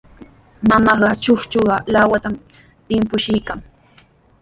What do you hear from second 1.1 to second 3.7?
chuchuqa lawatami timpuchiykan.